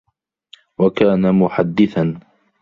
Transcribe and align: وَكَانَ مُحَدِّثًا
وَكَانَ 0.77 1.35
مُحَدِّثًا 1.39 2.19